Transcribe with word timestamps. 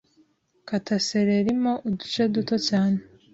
Kata 0.67 0.95
céleri 1.07 1.53
mo 1.63 1.73
uduce 1.89 2.23
duto 2.33 2.55
cyane, 2.67 2.99